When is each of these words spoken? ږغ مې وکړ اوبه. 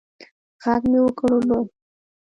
ږغ 0.63 0.81
مې 0.91 0.99
وکړ 1.03 1.29
اوبه. 1.35 1.57